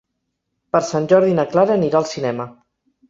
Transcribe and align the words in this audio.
Per 0.75 0.81
Sant 0.87 1.05
Jordi 1.13 1.35
na 1.41 1.47
Clara 1.51 1.77
anirà 1.81 2.01
al 2.01 2.09
cinema. 2.15 2.49